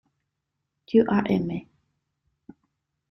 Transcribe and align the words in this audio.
Tu 0.87 1.03
as 1.07 1.21
aimé. 1.29 1.67